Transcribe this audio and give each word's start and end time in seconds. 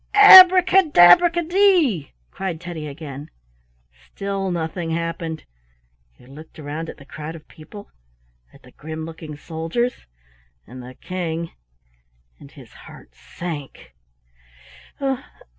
"Abraca 0.15 0.91
dabraca 0.91 1.43
dee!" 1.47 2.11
cried 2.31 2.59
Teddy 2.59 2.87
again. 2.87 3.29
Still 4.15 4.49
nothing 4.49 4.89
happened; 4.89 5.43
he 6.15 6.25
looked 6.25 6.57
around 6.57 6.89
at 6.89 6.97
the 6.97 7.05
crowd 7.05 7.35
of 7.35 7.47
people, 7.47 7.91
at 8.51 8.63
the 8.63 8.71
grim 8.71 9.05
looking 9.05 9.37
soldiers, 9.37 10.07
and 10.65 10.81
the 10.81 10.95
King, 10.95 11.51
and 12.39 12.49
his 12.51 12.73
heart 12.73 13.13
sank. 13.13 13.93